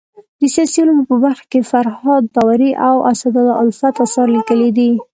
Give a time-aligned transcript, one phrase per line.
[0.39, 4.91] د سیاسي علومو په برخه کي فرهاد داوري او اسدالله الفت اثار ليکلي دي.